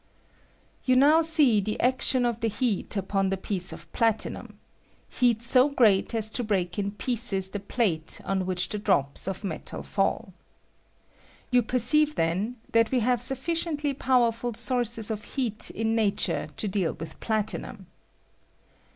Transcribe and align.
'You 0.87 0.95
now 0.95 1.21
see 1.21 1.61
the 1.61 1.79
action 1.79 2.25
of 2.25 2.39
the 2.39 2.47
heat 2.47 2.89
upcm 2.89 3.29
the 3.29 3.37
i 3.37 3.39
piece 3.39 3.71
of 3.71 3.85
platinum— 3.93 4.59
heat 5.19 5.43
so 5.43 5.69
great 5.69 6.15
as 6.15 6.31
to 6.31 6.43
break 6.43 6.79
in 6.79 6.89
pieces 6.93 7.49
the 7.49 7.59
plate 7.59 8.19
on 8.25 8.47
which 8.47 8.69
the 8.69 8.79
drops 8.79 9.27
of 9.27 9.43
metal 9.43 9.83
fall 9.83 10.33
You 11.51 11.61
perceive, 11.61 12.15
then, 12.15 12.55
that 12.71 12.89
we 12.89 13.01
have 13.01 13.19
suffi 13.19 13.27
VOLTAIC 13.27 13.37
FUSION 13.41 13.73
OF 13.73 13.77
PLATINUM. 13.99 14.09
199 14.09 14.31
ciently 14.31 14.33
powerfal 14.33 14.55
soarces 14.57 15.11
of 15.11 15.21
lieat 15.23 15.69
in 15.69 15.93
nature 15.93 16.49
to 16.57 16.67
deal 16.67 16.93
with 16.93 17.19
platinuni. 17.19 17.85